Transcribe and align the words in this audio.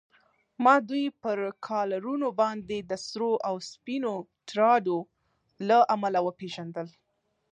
ما 0.63 0.75
دوی 0.89 1.05
پر 1.21 1.37
کالرونو 1.67 2.27
باندې 2.41 2.77
د 2.89 2.91
سرو 3.07 3.31
او 3.47 3.55
سپینو 3.71 4.13
ټراډو 4.49 4.97
له 5.67 5.77
امله 5.95 6.19
و 6.23 6.27
پېژندل. 6.39 6.87